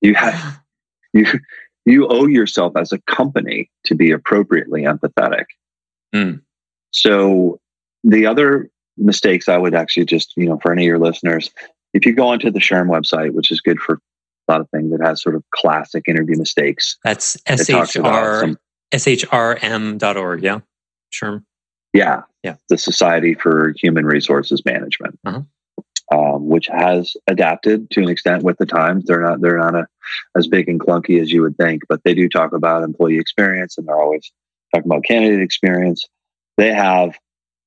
You 0.00 0.14
have 0.14 0.60
you 1.12 1.26
you 1.86 2.06
owe 2.08 2.26
yourself 2.26 2.74
as 2.76 2.92
a 2.92 2.98
company 3.02 3.70
to 3.84 3.94
be 3.94 4.10
appropriately 4.10 4.82
empathetic. 4.82 5.44
Mm. 6.14 6.42
So 6.90 7.60
the 8.04 8.26
other 8.26 8.68
mistakes 8.98 9.48
I 9.48 9.56
would 9.56 9.74
actually 9.74 10.06
just, 10.06 10.32
you 10.36 10.46
know, 10.46 10.58
for 10.60 10.72
any 10.72 10.82
of 10.82 10.86
your 10.86 10.98
listeners, 10.98 11.50
if 11.94 12.04
you 12.04 12.14
go 12.14 12.28
onto 12.28 12.50
the 12.50 12.58
SHRM 12.58 12.88
website, 12.88 13.32
which 13.32 13.50
is 13.50 13.60
good 13.60 13.78
for 13.78 13.94
a 14.48 14.52
lot 14.52 14.60
of 14.60 14.68
things, 14.70 14.92
it 14.92 15.00
has 15.02 15.22
sort 15.22 15.34
of 15.34 15.44
classic 15.54 16.04
interview 16.08 16.36
mistakes. 16.36 16.98
That's 17.04 17.36
SHR, 17.48 18.56
SHRM.org. 18.92 20.42
Yeah. 20.42 20.60
SHRM. 21.12 21.44
Yeah. 21.92 22.22
Yeah. 22.42 22.56
The 22.68 22.78
Society 22.78 23.34
for 23.34 23.74
Human 23.80 24.04
Resources 24.06 24.62
Management. 24.64 25.18
Uh-huh. 25.24 25.42
Um, 26.14 26.48
which 26.48 26.68
has 26.68 27.16
adapted 27.26 27.90
to 27.90 28.00
an 28.00 28.08
extent 28.08 28.44
with 28.44 28.58
the 28.58 28.66
times. 28.66 29.06
They're 29.06 29.22
not 29.22 29.40
they're 29.40 29.58
not 29.58 29.74
a, 29.74 29.88
as 30.36 30.46
big 30.46 30.68
and 30.68 30.78
clunky 30.78 31.20
as 31.20 31.32
you 31.32 31.42
would 31.42 31.56
think, 31.56 31.82
but 31.88 32.00
they 32.04 32.14
do 32.14 32.28
talk 32.28 32.52
about 32.52 32.84
employee 32.84 33.18
experience, 33.18 33.76
and 33.76 33.88
they're 33.88 34.00
always 34.00 34.30
talking 34.72 34.88
about 34.88 35.02
candidate 35.02 35.40
experience. 35.40 36.04
They 36.56 36.72
have 36.72 37.18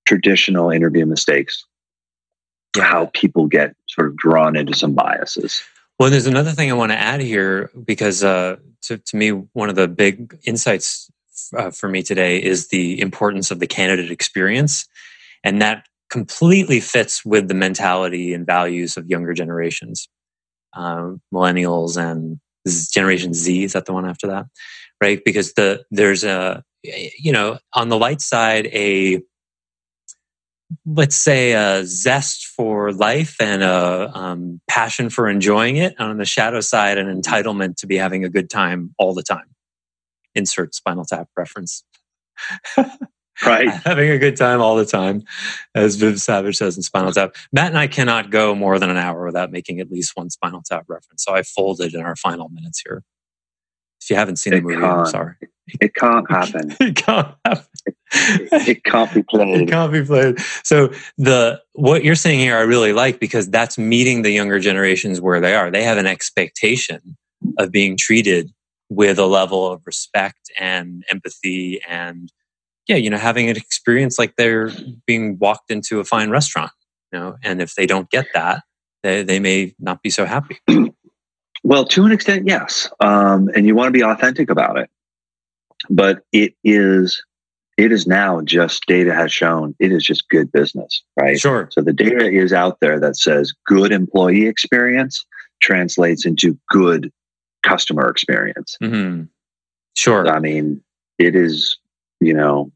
traditional 0.07 0.71
interview 0.71 1.05
mistakes 1.05 1.65
how 2.77 3.09
people 3.13 3.47
get 3.47 3.75
sort 3.87 4.07
of 4.07 4.17
drawn 4.17 4.55
into 4.55 4.73
some 4.73 4.93
biases. 4.93 5.61
Well, 5.99 6.09
there's 6.09 6.27
another 6.27 6.51
thing 6.51 6.71
I 6.71 6.75
want 6.75 6.91
to 6.91 6.97
add 6.97 7.19
here 7.19 7.71
because 7.85 8.23
uh, 8.23 8.57
to, 8.83 8.97
to 8.97 9.17
me, 9.17 9.29
one 9.31 9.69
of 9.69 9.75
the 9.75 9.87
big 9.87 10.39
insights 10.43 11.11
uh, 11.57 11.71
for 11.71 11.89
me 11.89 12.03
today 12.03 12.41
is 12.41 12.69
the 12.69 13.01
importance 13.01 13.51
of 13.51 13.59
the 13.59 13.67
candidate 13.67 14.11
experience. 14.11 14.87
And 15.43 15.61
that 15.61 15.87
completely 16.09 16.79
fits 16.79 17.23
with 17.23 17.47
the 17.47 17.53
mentality 17.53 18.33
and 18.33 18.45
values 18.45 18.97
of 18.97 19.07
younger 19.07 19.33
generations, 19.33 20.09
uh, 20.75 21.11
millennials 21.33 21.97
and 21.97 22.39
Generation 22.91 23.33
Z 23.33 23.63
is 23.63 23.73
that 23.73 23.85
the 23.85 23.93
one 23.93 24.07
after 24.07 24.27
that, 24.27 24.45
right? 25.01 25.21
Because 25.23 25.53
the 25.53 25.83
there's 25.91 26.23
a 26.23 26.63
you 26.83 27.31
know 27.31 27.57
on 27.73 27.89
the 27.89 27.97
light 27.97 28.21
side 28.21 28.67
a 28.67 29.21
let's 30.85 31.15
say 31.15 31.53
a 31.53 31.83
zest 31.85 32.45
for 32.45 32.91
life 32.91 33.35
and 33.39 33.63
a 33.63 34.11
um, 34.13 34.61
passion 34.67 35.09
for 35.09 35.27
enjoying 35.27 35.77
it. 35.77 35.95
and 35.97 36.11
On 36.11 36.17
the 36.17 36.25
shadow 36.25 36.61
side, 36.61 36.97
an 36.97 37.07
entitlement 37.07 37.77
to 37.77 37.87
be 37.87 37.97
having 37.97 38.23
a 38.23 38.29
good 38.29 38.49
time 38.49 38.93
all 38.99 39.13
the 39.13 39.23
time. 39.23 39.55
Insert 40.35 40.75
Spinal 40.75 41.05
Tap 41.05 41.27
reference. 41.35 41.83
right. 43.45 43.69
having 43.85 44.09
a 44.09 44.17
good 44.17 44.35
time 44.35 44.61
all 44.61 44.75
the 44.75 44.85
time, 44.85 45.23
as 45.75 45.95
Viv 45.95 46.19
Savage 46.19 46.57
says 46.57 46.75
in 46.77 46.83
Spinal 46.83 47.11
Tap. 47.11 47.35
Matt 47.51 47.67
and 47.67 47.77
I 47.77 47.87
cannot 47.87 48.29
go 48.29 48.55
more 48.55 48.79
than 48.79 48.89
an 48.89 48.97
hour 48.97 49.25
without 49.25 49.51
making 49.51 49.79
at 49.79 49.91
least 49.91 50.11
one 50.15 50.29
Spinal 50.29 50.61
Tap 50.63 50.85
reference. 50.87 51.23
So 51.23 51.33
I 51.33 51.43
folded 51.43 51.93
in 51.93 52.01
our 52.01 52.15
final 52.15 52.49
minutes 52.49 52.81
here. 52.85 53.03
If 54.01 54.09
you 54.09 54.15
haven't 54.15 54.37
seen 54.37 54.53
the 54.53 54.61
movie, 54.61 54.83
I'm 54.83 55.05
sorry. 55.05 55.35
It 55.81 55.93
can't 55.93 56.29
happen. 56.29 56.75
it 56.79 56.95
can't 56.95 57.35
happen. 57.45 57.65
It, 58.11 58.83
can't 58.83 59.13
be 59.13 59.23
played. 59.23 59.61
It 59.61 59.69
can't 59.69 59.91
be 59.91 60.03
played. 60.03 60.39
So 60.63 60.91
the 61.17 61.61
what 61.73 62.03
you're 62.03 62.15
saying 62.15 62.39
here, 62.39 62.57
I 62.57 62.61
really 62.61 62.93
like 62.93 63.19
because 63.19 63.49
that's 63.49 63.77
meeting 63.77 64.23
the 64.23 64.31
younger 64.31 64.59
generations 64.59 65.21
where 65.21 65.39
they 65.39 65.53
are. 65.53 65.69
They 65.69 65.83
have 65.83 65.97
an 65.97 66.07
expectation 66.07 67.17
of 67.57 67.71
being 67.71 67.97
treated 67.97 68.51
with 68.89 69.19
a 69.19 69.25
level 69.25 69.71
of 69.71 69.81
respect 69.85 70.49
and 70.59 71.03
empathy 71.11 71.81
and 71.87 72.31
yeah, 72.89 72.97
you 72.97 73.09
know, 73.09 73.17
having 73.17 73.49
an 73.49 73.55
experience 73.55 74.19
like 74.19 74.35
they're 74.35 74.71
being 75.05 75.37
walked 75.39 75.71
into 75.71 75.99
a 75.99 76.03
fine 76.03 76.29
restaurant, 76.29 76.71
you 77.13 77.19
know, 77.19 77.37
and 77.43 77.61
if 77.61 77.75
they 77.75 77.85
don't 77.85 78.09
get 78.09 78.27
that, 78.33 78.63
they, 79.03 79.23
they 79.23 79.39
may 79.39 79.75
not 79.79 80.01
be 80.01 80.09
so 80.09 80.25
happy. 80.25 80.57
Well, 81.63 81.85
to 81.85 82.05
an 82.05 82.11
extent, 82.11 82.47
yes. 82.47 82.89
Um, 82.99 83.49
and 83.53 83.67
you 83.67 83.75
want 83.75 83.87
to 83.89 83.91
be 83.91 84.03
authentic 84.03 84.49
about 84.49 84.77
it. 84.77 84.89
But 85.89 86.23
it 86.31 86.53
is 86.63 87.23
it 87.77 87.93
is 87.93 88.05
now 88.05 88.41
just 88.41 88.85
data 88.87 89.13
has 89.13 89.31
shown 89.31 89.73
it 89.79 89.91
is 89.91 90.03
just 90.03 90.27
good 90.29 90.51
business, 90.51 91.03
right? 91.19 91.39
Sure. 91.39 91.69
So 91.71 91.81
the 91.81 91.93
data 91.93 92.29
is 92.29 92.51
out 92.51 92.79
there 92.81 92.99
that 92.99 93.15
says 93.15 93.53
good 93.65 93.91
employee 93.91 94.47
experience 94.47 95.25
translates 95.61 96.25
into 96.25 96.57
good 96.69 97.11
customer 97.63 98.09
experience. 98.09 98.77
Mm-hmm. 98.81 99.23
Sure. 99.95 100.27
I 100.27 100.39
mean, 100.39 100.81
it 101.17 101.35
is, 101.35 101.77
you 102.19 102.33
know, 102.33 102.71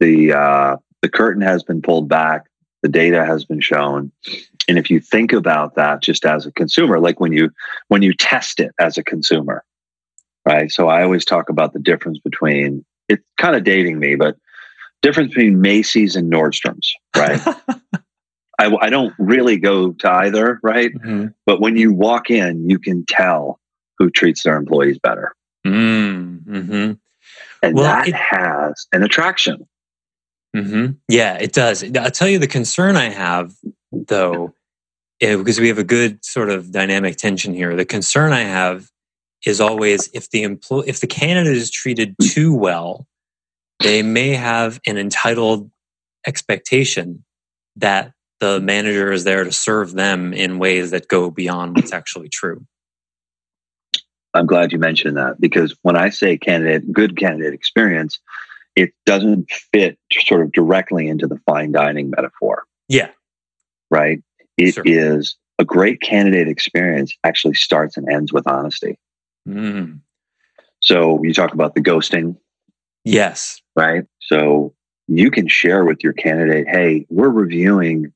the 0.00 0.32
uh, 0.32 0.76
the 1.02 1.08
curtain 1.08 1.42
has 1.42 1.62
been 1.62 1.82
pulled 1.82 2.08
back, 2.08 2.46
the 2.82 2.88
data 2.88 3.24
has 3.24 3.44
been 3.44 3.60
shown, 3.60 4.12
and 4.68 4.78
if 4.78 4.90
you 4.90 5.00
think 5.00 5.32
about 5.32 5.74
that 5.76 6.02
just 6.02 6.24
as 6.24 6.46
a 6.46 6.52
consumer, 6.52 7.00
like 7.00 7.20
when 7.20 7.32
you 7.32 7.50
when 7.88 8.02
you 8.02 8.12
test 8.12 8.60
it 8.60 8.72
as 8.78 8.98
a 8.98 9.02
consumer, 9.02 9.64
right? 10.46 10.70
So 10.70 10.88
I 10.88 11.02
always 11.02 11.24
talk 11.24 11.48
about 11.48 11.72
the 11.72 11.80
difference 11.80 12.18
between 12.18 12.84
it's 13.08 13.24
kind 13.38 13.56
of 13.56 13.64
dating 13.64 13.98
me, 13.98 14.14
but 14.14 14.36
difference 15.02 15.28
between 15.28 15.60
Macy's 15.60 16.16
and 16.16 16.30
Nordstrom's, 16.30 16.94
right? 17.16 17.40
I, 18.58 18.74
I, 18.80 18.90
don't 18.90 19.14
really 19.18 19.56
go 19.56 19.92
to 19.92 20.10
either, 20.10 20.58
right? 20.62 20.92
Mm-hmm. 20.92 21.26
But 21.46 21.60
when 21.60 21.76
you 21.76 21.92
walk 21.92 22.28
in, 22.28 22.68
you 22.68 22.78
can 22.78 23.04
tell 23.06 23.60
who 23.98 24.10
treats 24.10 24.42
their 24.42 24.56
employees 24.56 24.98
better. 24.98 25.32
Mm-hmm. 25.64 26.92
And 27.62 27.74
well, 27.74 27.84
that 27.84 28.08
it, 28.08 28.14
has 28.14 28.86
an 28.92 29.02
attraction. 29.02 29.66
Mm-hmm. 30.58 30.92
Yeah, 31.08 31.34
it 31.34 31.52
does. 31.52 31.84
I'll 31.96 32.10
tell 32.10 32.28
you 32.28 32.38
the 32.38 32.46
concern 32.46 32.96
I 32.96 33.10
have, 33.10 33.54
though, 33.92 34.54
eh, 35.20 35.36
because 35.36 35.60
we 35.60 35.68
have 35.68 35.78
a 35.78 35.84
good 35.84 36.24
sort 36.24 36.50
of 36.50 36.72
dynamic 36.72 37.16
tension 37.16 37.54
here. 37.54 37.76
The 37.76 37.84
concern 37.84 38.32
I 38.32 38.42
have 38.42 38.90
is 39.46 39.60
always 39.60 40.10
if 40.12 40.30
the 40.30 40.42
employee, 40.42 40.88
if 40.88 41.00
the 41.00 41.06
candidate 41.06 41.56
is 41.56 41.70
treated 41.70 42.16
too 42.20 42.54
well, 42.54 43.06
they 43.80 44.02
may 44.02 44.30
have 44.30 44.80
an 44.86 44.98
entitled 44.98 45.70
expectation 46.26 47.24
that 47.76 48.12
the 48.40 48.60
manager 48.60 49.12
is 49.12 49.24
there 49.24 49.44
to 49.44 49.52
serve 49.52 49.92
them 49.92 50.32
in 50.32 50.58
ways 50.58 50.90
that 50.90 51.08
go 51.08 51.30
beyond 51.30 51.76
what's 51.76 51.92
actually 51.92 52.28
true. 52.28 52.66
I'm 54.34 54.46
glad 54.46 54.72
you 54.72 54.78
mentioned 54.78 55.16
that 55.16 55.40
because 55.40 55.76
when 55.82 55.96
I 55.96 56.10
say 56.10 56.36
candidate, 56.36 56.92
good 56.92 57.16
candidate 57.16 57.54
experience, 57.54 58.18
it 58.78 58.94
doesn't 59.04 59.50
fit 59.50 59.98
sort 60.12 60.40
of 60.40 60.52
directly 60.52 61.08
into 61.08 61.26
the 61.26 61.36
fine 61.44 61.72
dining 61.72 62.10
metaphor. 62.10 62.62
Yeah. 62.88 63.10
Right? 63.90 64.22
It 64.56 64.74
sure. 64.74 64.84
is 64.86 65.36
a 65.58 65.64
great 65.64 66.00
candidate 66.00 66.46
experience 66.46 67.12
actually 67.24 67.54
starts 67.54 67.96
and 67.96 68.08
ends 68.08 68.32
with 68.32 68.46
honesty. 68.46 68.96
Mm. 69.48 69.98
So 70.78 71.20
you 71.24 71.34
talk 71.34 71.54
about 71.54 71.74
the 71.74 71.80
ghosting. 71.80 72.36
Yes. 73.04 73.60
Right. 73.74 74.04
So 74.20 74.74
you 75.08 75.32
can 75.32 75.48
share 75.48 75.84
with 75.84 76.04
your 76.04 76.12
candidate, 76.12 76.68
hey, 76.68 77.04
we're 77.10 77.30
reviewing 77.30 78.12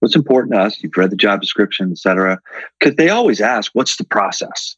what's 0.00 0.16
important 0.16 0.54
to 0.54 0.60
us. 0.60 0.82
You've 0.82 0.96
read 0.96 1.10
the 1.10 1.16
job 1.16 1.42
description, 1.42 1.90
et 1.90 1.98
cetera. 1.98 2.40
Because 2.80 2.94
they 2.96 3.10
always 3.10 3.42
ask, 3.42 3.72
what's 3.74 3.96
the 3.96 4.04
process? 4.04 4.74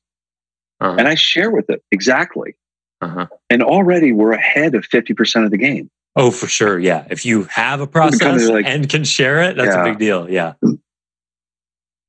Uh-huh. 0.81 0.97
And 0.99 1.07
I 1.07 1.15
share 1.15 1.53
with 1.53 1.71
it 1.71 1.85
exactly. 1.93 2.57
Uh-huh. 3.01 3.27
And 3.49 3.63
already 3.63 4.13
we're 4.13 4.33
ahead 4.33 4.75
of 4.75 4.85
50% 4.85 5.45
of 5.45 5.51
the 5.51 5.59
game. 5.59 5.91
Oh, 6.17 6.31
for 6.31 6.49
sure. 6.49 6.79
Yeah. 6.79 7.07
If 7.11 7.25
you 7.25 7.45
have 7.45 7.81
a 7.81 7.87
process 7.87 8.49
like, 8.49 8.67
and 8.67 8.89
can 8.89 9.05
share 9.05 9.43
it, 9.43 9.57
that's 9.57 9.75
yeah. 9.75 9.83
a 9.83 9.85
big 9.85 9.99
deal. 9.99 10.31
Yeah. 10.31 10.55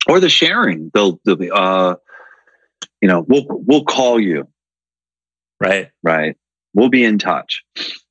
Or 0.08 0.20
the 0.20 0.28
sharing. 0.28 0.90
They'll, 0.92 1.20
they'll 1.24 1.36
be, 1.36 1.50
uh, 1.50 1.94
you 3.00 3.08
know, 3.08 3.24
we'll 3.26 3.46
we'll 3.48 3.84
call 3.84 4.20
you. 4.20 4.48
Right. 5.60 5.90
Right. 6.02 6.36
We'll 6.74 6.88
be 6.88 7.04
in 7.04 7.18
touch. 7.18 7.62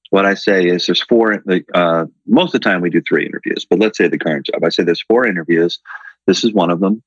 What 0.10 0.26
I 0.26 0.34
say 0.34 0.66
is 0.66 0.86
there's 0.86 1.02
four 1.02 1.42
uh, 1.74 2.06
most 2.28 2.54
of 2.54 2.62
the 2.62 2.70
time 2.70 2.82
we 2.82 2.90
do 2.90 3.02
three 3.02 3.26
interviews, 3.26 3.66
but 3.70 3.80
let's 3.80 3.98
say 3.98 4.10
the 4.10 4.18
current 4.18 4.48
job. 4.48 4.64
I 4.64 4.70
say 4.70 4.84
there's 4.84 5.02
four 5.02 5.26
interviews. 5.26 5.80
This 6.28 6.44
is 6.44 6.54
one 6.54 6.70
of 6.70 6.82
them. 6.82 7.02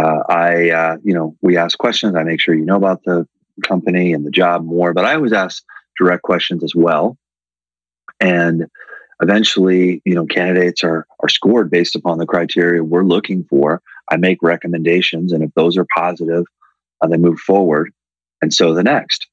Uh, 0.00 0.22
I 0.28 0.70
uh, 0.70 0.96
you 1.04 1.12
know, 1.12 1.36
we 1.42 1.58
ask 1.58 1.76
questions. 1.76 2.16
I 2.16 2.22
make 2.22 2.40
sure 2.40 2.54
you 2.54 2.64
know 2.64 2.76
about 2.76 3.04
the 3.04 3.28
company 3.62 4.12
and 4.12 4.24
the 4.24 4.30
job 4.30 4.64
more, 4.64 4.92
but 4.92 5.04
I 5.04 5.14
always 5.14 5.32
ask 5.32 5.62
direct 5.98 6.22
questions 6.22 6.62
as 6.62 6.74
well. 6.74 7.16
And 8.20 8.66
eventually, 9.20 10.02
you 10.04 10.14
know, 10.14 10.26
candidates 10.26 10.84
are 10.84 11.06
are 11.20 11.28
scored 11.28 11.70
based 11.70 11.96
upon 11.96 12.18
the 12.18 12.26
criteria 12.26 12.82
we're 12.82 13.04
looking 13.04 13.44
for. 13.44 13.82
I 14.10 14.16
make 14.16 14.38
recommendations, 14.42 15.32
and 15.32 15.42
if 15.42 15.50
those 15.54 15.76
are 15.76 15.86
positive, 15.94 16.44
and 17.02 17.12
they 17.12 17.16
move 17.16 17.38
forward. 17.38 17.92
And 18.40 18.52
so 18.54 18.74
the 18.74 18.82
next, 18.82 19.26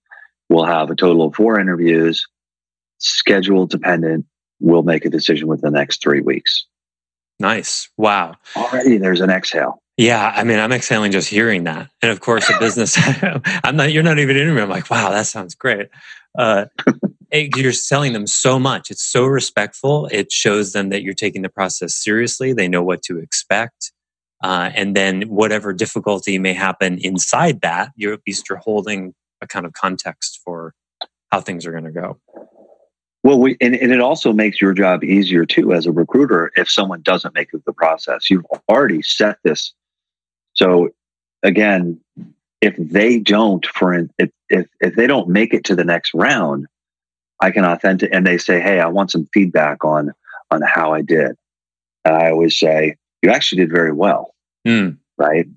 we'll 0.50 0.65
have 0.65 0.89
a 0.89 0.96
total 0.96 1.27
of 1.27 1.36
four 1.36 1.60
interviews, 1.60 2.25
schedule 2.98 3.67
dependent. 3.67 4.25
We'll 4.60 4.84
make 4.84 5.05
a 5.05 5.10
decision 5.10 5.48
within 5.48 5.74
the 5.74 5.79
next 5.79 6.01
three 6.01 6.22
weeks. 6.22 6.65
Nice. 7.39 7.89
Wow. 7.98 8.36
Already 8.55 8.98
there's 8.98 9.22
an 9.22 9.29
exhale. 9.29 9.82
Yeah, 9.98 10.34
I 10.36 10.44
mean, 10.44 10.60
I'm 10.60 10.74
exhaling 10.74 11.12
just 11.12 11.30
hearing 11.30 11.64
that. 11.64 11.90
And 12.02 12.12
of 12.12 12.20
course, 12.20 12.50
a 12.50 12.60
business, 12.60 12.98
I'm 13.64 13.78
not, 13.78 13.94
you're 13.94 14.04
not 14.04 14.20
even 14.20 14.36
interviewing. 14.36 14.64
I'm 14.64 14.70
like, 14.70 14.90
wow, 14.90 15.10
that 15.10 15.25
sounds 15.25 15.56
great. 15.56 15.88
Uh, 16.38 16.66
you're 17.32 17.72
selling 17.72 18.14
them 18.14 18.28
so 18.28 18.60
much. 18.60 18.92
It's 18.92 19.04
so 19.04 19.25
respectful. 19.25 20.08
It 20.12 20.32
shows 20.32 20.74
them 20.74 20.90
that 20.90 21.02
you're 21.02 21.14
taking 21.14 21.44
the 21.44 21.50
process 21.50 21.96
seriously. 21.96 22.52
They 22.52 22.68
know 22.68 22.84
what 22.84 23.04
to 23.04 23.20
expect. 23.20 23.94
Uh, 24.44 24.70
and 24.75 24.96
then 24.96 25.24
whatever 25.24 25.74
difficulty 25.74 26.38
may 26.38 26.54
happen 26.54 27.00
inside 27.00 27.62
that, 27.62 27.92
you're 27.96 28.14
at 28.14 28.20
least 28.28 28.50
you're 28.50 28.60
holding 28.60 29.14
a 29.42 29.48
kind 29.48 29.66
of 29.66 29.74
context 29.74 30.42
for 30.44 30.74
how 31.32 31.40
things 31.42 31.66
are 31.66 31.72
going 31.72 31.86
to 31.86 31.92
go. 31.92 32.20
Well, 33.24 33.40
we, 33.40 33.58
and, 33.60 33.74
and, 33.75 33.92
it 33.92 34.02
also 34.02 34.34
makes 34.34 34.62
your 34.62 34.72
job 34.74 35.04
easier 35.04 35.48
too 35.48 35.74
as 35.74 35.88
a 35.88 35.92
recruiter 35.92 36.52
if 36.56 36.70
someone 36.70 37.02
doesn't 37.02 37.34
make 37.34 37.50
it 37.54 37.66
the 37.66 37.74
process. 37.74 38.30
You've 38.30 38.46
already 38.70 39.02
set 39.02 39.40
this. 39.44 39.74
So 40.56 40.90
again, 41.44 42.00
if 42.62 42.76
they 42.78 43.20
don't, 43.20 43.66
for 43.68 43.94
if, 44.18 44.30
if 44.50 44.68
if 44.80 44.96
they 44.96 45.08
don't 45.08 45.30
make 45.30 45.54
it 45.54 45.64
to 45.66 45.76
the 45.76 45.84
next 45.84 46.14
round, 46.14 46.66
I 47.42 47.52
can 47.52 47.66
authentic 47.66 48.10
and 48.14 48.26
they 48.26 48.38
say, 48.38 48.60
"Hey, 48.60 48.80
I 48.80 48.88
want 48.88 49.12
some 49.12 49.28
feedback 49.34 49.84
on 49.86 50.14
on 50.52 50.62
how 50.62 50.94
I 50.94 51.02
did." 51.02 51.36
And 52.06 52.16
I 52.16 52.30
always 52.30 52.58
say, 52.58 52.96
you 53.22 53.32
actually 53.32 53.62
did 53.62 53.72
very 53.72 53.92
well. 53.92 54.34
Mm. 54.68 54.98
Right. 55.18 55.48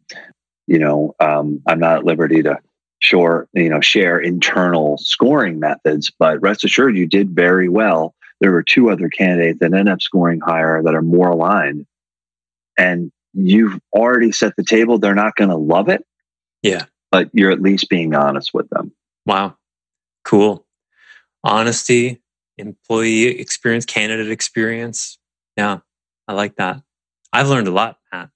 You 0.66 0.78
know, 0.78 1.14
um, 1.20 1.60
I'm 1.66 1.78
not 1.78 1.98
at 1.98 2.04
liberty 2.04 2.42
to 2.42 2.58
share, 3.00 3.46
you 3.52 3.68
know, 3.68 3.80
share 3.80 4.18
internal 4.18 4.98
scoring 4.98 5.60
methods, 5.60 6.10
but 6.18 6.40
rest 6.40 6.64
assured 6.64 6.96
you 6.96 7.06
did 7.06 7.30
very 7.30 7.68
well. 7.68 8.14
There 8.40 8.52
were 8.52 8.62
two 8.62 8.90
other 8.90 9.08
candidates 9.08 9.58
that 9.60 9.74
end 9.74 9.88
up 9.88 10.00
scoring 10.00 10.40
higher 10.40 10.82
that 10.82 10.94
are 10.94 11.02
more 11.02 11.28
aligned. 11.28 11.86
And 12.78 13.10
you've 13.32 13.78
already 13.92 14.32
set 14.32 14.54
the 14.56 14.64
table. 14.64 14.98
They're 14.98 15.14
not 15.14 15.36
going 15.36 15.50
to 15.50 15.56
love 15.56 15.88
it. 15.88 16.04
Yeah. 16.62 16.86
But 17.10 17.30
you're 17.32 17.50
at 17.50 17.62
least 17.62 17.88
being 17.88 18.14
honest 18.14 18.52
with 18.52 18.68
them. 18.70 18.92
Wow. 19.26 19.56
Cool. 20.24 20.66
Honesty, 21.44 22.20
employee 22.56 23.38
experience, 23.40 23.84
candidate 23.84 24.30
experience. 24.30 25.18
Yeah. 25.56 25.78
I 26.26 26.32
like 26.34 26.56
that. 26.56 26.82
I've 27.32 27.48
learned 27.48 27.68
a 27.68 27.72
lot, 27.72 27.98
Matt. 28.12 28.30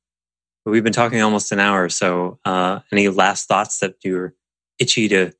We've 0.64 0.84
been 0.84 0.92
talking 0.92 1.20
almost 1.20 1.50
an 1.52 1.58
hour. 1.58 1.88
So, 1.88 2.38
uh, 2.44 2.80
any 2.92 3.08
last 3.08 3.48
thoughts 3.48 3.78
that 3.80 3.96
you're 4.04 4.34
itchy 4.78 5.08
to 5.08 5.32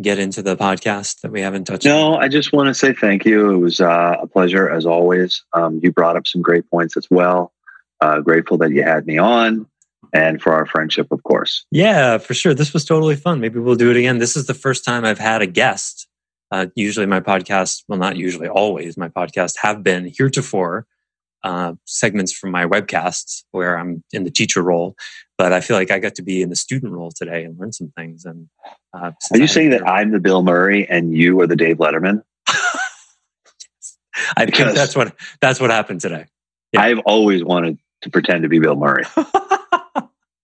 get 0.00 0.18
into 0.18 0.42
the 0.42 0.56
podcast 0.56 1.20
that 1.20 1.30
we 1.30 1.40
haven't 1.40 1.64
touched 1.64 1.84
No, 1.84 2.14
on? 2.14 2.22
I 2.22 2.28
just 2.28 2.52
want 2.52 2.68
to 2.68 2.74
say 2.74 2.92
thank 2.92 3.24
you. 3.24 3.50
It 3.50 3.58
was 3.58 3.80
uh, 3.80 4.16
a 4.22 4.26
pleasure 4.26 4.68
as 4.70 4.86
always. 4.86 5.44
Um, 5.52 5.80
you 5.82 5.92
brought 5.92 6.16
up 6.16 6.26
some 6.26 6.42
great 6.42 6.68
points 6.70 6.96
as 6.96 7.06
well. 7.10 7.52
Uh, 8.00 8.20
grateful 8.20 8.56
that 8.58 8.70
you 8.70 8.82
had 8.82 9.06
me 9.06 9.18
on 9.18 9.66
and 10.12 10.40
for 10.40 10.52
our 10.52 10.66
friendship, 10.66 11.08
of 11.10 11.22
course. 11.22 11.66
Yeah, 11.70 12.18
for 12.18 12.34
sure. 12.34 12.54
This 12.54 12.72
was 12.72 12.84
totally 12.84 13.16
fun. 13.16 13.40
Maybe 13.40 13.58
we'll 13.58 13.76
do 13.76 13.90
it 13.90 13.96
again. 13.96 14.18
This 14.18 14.36
is 14.36 14.46
the 14.46 14.54
first 14.54 14.84
time 14.84 15.04
I've 15.04 15.18
had 15.18 15.42
a 15.42 15.46
guest. 15.46 16.08
Uh, 16.50 16.66
usually, 16.74 17.06
my 17.06 17.20
podcast, 17.20 17.84
well, 17.86 17.98
not 17.98 18.16
usually, 18.16 18.48
always, 18.48 18.96
my 18.96 19.08
podcasts 19.08 19.56
have 19.58 19.84
been 19.84 20.10
heretofore 20.16 20.86
uh, 21.44 21.74
segments 21.84 22.32
from 22.32 22.50
my 22.50 22.66
webcasts 22.66 23.44
where 23.52 23.78
I'm 23.78 24.02
in 24.12 24.24
the 24.24 24.30
teacher 24.30 24.62
role. 24.62 24.96
But 25.38 25.52
I 25.52 25.60
feel 25.60 25.76
like 25.76 25.90
I 25.90 25.98
got 25.98 26.14
to 26.16 26.22
be 26.22 26.42
in 26.42 26.50
the 26.50 26.56
student 26.56 26.92
role 26.92 27.12
today 27.14 27.44
and 27.44 27.58
learn 27.58 27.72
some 27.72 27.92
things. 27.96 28.24
And 28.24 28.48
uh, 28.92 29.12
Are 29.32 29.36
you 29.38 29.44
I 29.44 29.46
saying 29.46 29.70
that 29.70 29.86
I'm 29.88 30.10
the 30.10 30.20
Bill 30.20 30.42
Murray 30.42 30.86
and 30.88 31.16
you 31.16 31.40
are 31.40 31.46
the 31.46 31.56
Dave 31.56 31.78
Letterman? 31.78 32.22
I 34.36 34.44
think 34.44 34.74
that's 34.74 34.94
what 34.94 35.14
that's 35.40 35.60
what 35.60 35.70
happened 35.70 36.02
today. 36.02 36.26
Yeah. 36.72 36.82
I've 36.82 36.98
always 37.00 37.42
wanted 37.42 37.78
to 38.02 38.10
pretend 38.10 38.42
to 38.42 38.48
be 38.48 38.58
Bill 38.58 38.76
Murray. 38.76 39.04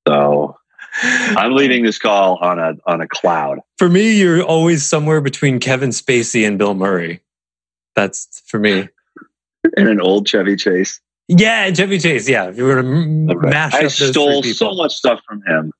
So 0.07 0.57
I'm 1.03 1.53
leaving 1.53 1.85
this 1.85 1.99
call 1.99 2.37
on 2.37 2.59
a 2.59 2.75
on 2.87 3.01
a 3.01 3.09
cloud. 3.09 3.59
For 3.79 3.89
me, 3.89 4.19
you're 4.19 4.43
always 4.43 4.87
somewhere 4.87 5.21
between 5.21 5.59
Kevin 5.59 5.91
Spacey 5.91 6.47
and 6.47 6.59
Bill 6.59 6.75
Murray. 6.75 7.23
That's 7.95 8.43
for 8.47 8.59
me. 8.59 8.89
in 9.77 9.89
an 9.89 10.01
old 10.01 10.29
Chevy 10.29 10.57
Chase. 10.57 11.01
Yeah, 11.29 11.73
Chevy 11.73 11.99
Chase. 11.99 12.29
Yeah, 12.29 12.49
if 12.49 12.57
you 12.57 12.65
were 12.65 12.83
to 12.83 12.89
m- 12.89 13.27
mash 13.27 13.75
up 13.75 13.81
I 13.81 13.83
those 13.83 14.11
stole 14.11 14.43
three 14.43 14.53
so 14.53 14.75
much 14.75 14.95
stuff 14.95 15.21
from 15.27 15.43
him. 15.43 15.73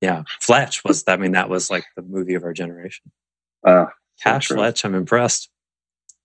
Yeah, 0.00 0.22
Fletch 0.40 0.84
was. 0.84 1.04
I 1.08 1.16
mean, 1.16 1.32
that 1.32 1.48
was 1.48 1.70
like 1.70 1.84
the 1.96 2.02
movie 2.02 2.34
of 2.34 2.44
our 2.44 2.52
generation. 2.52 3.10
Uh, 3.66 3.86
Cash 4.22 4.46
true. 4.48 4.56
Fletch. 4.56 4.84
I'm 4.84 4.94
impressed. 4.94 5.48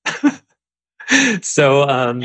so 1.41 1.83
um, 1.83 2.23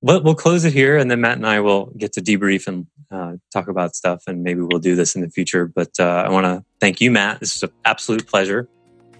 we'll, 0.00 0.22
we'll 0.22 0.34
close 0.34 0.64
it 0.64 0.72
here, 0.72 0.96
and 0.96 1.10
then 1.10 1.20
Matt 1.20 1.36
and 1.36 1.46
I 1.46 1.60
will 1.60 1.86
get 1.96 2.12
to 2.14 2.20
debrief 2.20 2.66
and 2.66 2.86
uh, 3.10 3.36
talk 3.52 3.68
about 3.68 3.96
stuff, 3.96 4.24
and 4.26 4.42
maybe 4.42 4.60
we'll 4.60 4.78
do 4.78 4.94
this 4.94 5.14
in 5.14 5.22
the 5.22 5.30
future. 5.30 5.66
But 5.66 5.90
uh, 5.98 6.24
I 6.26 6.30
want 6.30 6.44
to 6.44 6.64
thank 6.80 7.00
you, 7.00 7.10
Matt. 7.10 7.40
This 7.40 7.56
is 7.56 7.62
an 7.62 7.70
absolute 7.84 8.26
pleasure, 8.26 8.68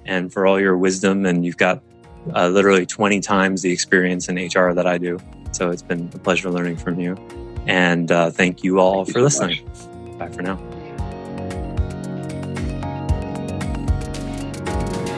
and 0.04 0.32
for 0.32 0.46
all 0.46 0.60
your 0.60 0.76
wisdom. 0.76 1.26
And 1.26 1.44
you've 1.44 1.56
got 1.56 1.82
uh, 2.34 2.48
literally 2.48 2.86
20 2.86 3.20
times 3.20 3.62
the 3.62 3.72
experience 3.72 4.28
in 4.28 4.36
HR 4.36 4.74
that 4.74 4.86
I 4.86 4.98
do. 4.98 5.18
So 5.52 5.70
it's 5.70 5.82
been 5.82 6.10
a 6.14 6.18
pleasure 6.18 6.50
learning 6.50 6.76
from 6.76 7.00
you. 7.00 7.16
And 7.66 8.10
uh, 8.10 8.30
thank 8.30 8.62
you 8.62 8.78
all 8.78 9.04
Thank 9.04 9.08
you 9.08 9.12
for 9.12 9.30
so 9.30 9.46
listening. 9.46 10.18
Bye 10.18 10.28
for 10.28 10.42
now. 10.42 10.56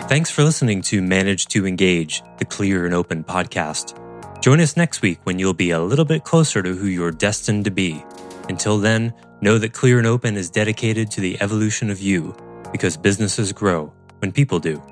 Thanks 0.09 0.31
for 0.31 0.43
listening 0.43 0.83
to 0.83 1.01
Manage 1.01 1.47
to 1.49 1.67
Engage, 1.67 2.25
the 2.39 2.45
Clear 2.45 2.85
and 2.85 2.95
Open 2.95 3.23
podcast. 3.23 3.97
Join 4.41 4.61
us 4.61 4.75
next 4.75 5.03
week 5.03 5.19
when 5.25 5.39
you'll 5.39 5.53
be 5.53 5.71
a 5.71 5.81
little 5.81 6.07
bit 6.07 6.25
closer 6.25 6.63
to 6.63 6.75
who 6.75 6.87
you're 6.87 7.11
destined 7.11 7.67
to 7.67 7.71
be. 7.71 8.03
Until 8.49 8.79
then, 8.79 9.13
know 9.43 9.59
that 9.59 9.75
Clear 9.75 9.99
and 9.99 10.07
Open 10.07 10.35
is 10.35 10.49
dedicated 10.49 11.11
to 11.11 11.21
the 11.21 11.37
evolution 11.43 11.91
of 11.91 12.01
you 12.01 12.35
because 12.73 12.97
businesses 12.97 13.53
grow 13.53 13.93
when 14.21 14.33
people 14.33 14.59
do. 14.59 14.83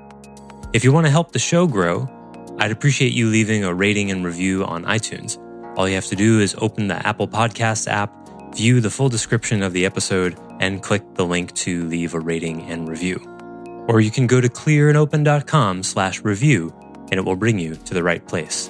If 0.71 0.83
you 0.83 0.93
want 0.93 1.07
to 1.07 1.11
help 1.11 1.31
the 1.31 1.39
show 1.39 1.65
grow, 1.65 2.07
I'd 2.59 2.69
appreciate 2.69 3.13
you 3.13 3.27
leaving 3.27 3.63
a 3.63 3.73
rating 3.73 4.11
and 4.11 4.23
review 4.23 4.65
on 4.65 4.83
iTunes. 4.83 5.39
All 5.75 5.89
you 5.89 5.95
have 5.95 6.05
to 6.07 6.15
do 6.15 6.39
is 6.39 6.55
open 6.59 6.87
the 6.87 7.07
Apple 7.07 7.27
Podcasts 7.27 7.87
app, 7.87 8.13
view 8.55 8.81
the 8.81 8.91
full 8.91 9.09
description 9.09 9.63
of 9.63 9.73
the 9.73 9.83
episode, 9.83 10.37
and 10.59 10.83
click 10.83 11.01
the 11.15 11.25
link 11.25 11.55
to 11.55 11.87
leave 11.87 12.13
a 12.13 12.19
rating 12.19 12.69
and 12.69 12.87
review. 12.87 13.19
Or 13.87 13.99
you 13.99 14.11
can 14.11 14.27
go 14.27 14.41
to 14.41 14.47
clearandopen.com 14.47 15.81
slash 15.81 16.21
review 16.23 16.71
and 17.11 17.13
it 17.13 17.25
will 17.25 17.35
bring 17.35 17.57
you 17.57 17.73
to 17.73 17.95
the 17.95 18.03
right 18.03 18.25
place. 18.27 18.69